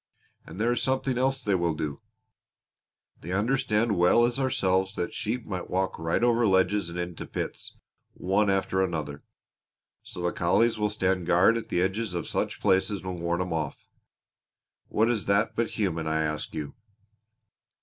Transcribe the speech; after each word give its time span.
And 0.47 0.59
there 0.59 0.71
is 0.71 0.81
something 0.81 1.15
else 1.19 1.39
they 1.43 1.53
will 1.53 1.75
do: 1.75 2.01
they 3.19 3.31
understand 3.31 3.95
well 3.95 4.25
as 4.25 4.39
ourselves 4.39 4.95
that 4.95 5.13
sheep 5.13 5.45
will 5.45 5.63
walk 5.67 5.99
right 5.99 6.23
over 6.23 6.47
ledges 6.47 6.89
and 6.89 6.97
into 6.97 7.27
pits, 7.27 7.77
one 8.15 8.49
after 8.49 8.81
another; 8.81 9.21
so 10.01 10.19
the 10.23 10.31
collies 10.31 10.79
will 10.79 10.89
stand 10.89 11.27
guard 11.27 11.55
at 11.55 11.69
the 11.69 11.83
edges 11.83 12.15
of 12.15 12.25
such 12.25 12.59
places 12.61 13.01
and 13.01 13.21
warn 13.21 13.41
'em 13.41 13.53
off. 13.53 13.85
What 14.87 15.07
is 15.07 15.27
that 15.27 15.55
but 15.55 15.69
human, 15.69 16.07
I 16.07 16.23
ask 16.23 16.55
you?" 16.55 16.73